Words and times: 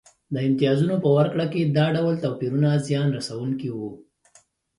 د 0.33 0.35
امتیازونو 0.47 0.95
په 1.03 1.09
ورکړه 1.17 1.45
کې 1.53 1.61
دا 1.77 1.85
ډول 1.95 2.15
توپیرونه 2.23 2.69
زیان 2.87 3.07
رسونکي 3.17 3.69
وو 3.73 3.91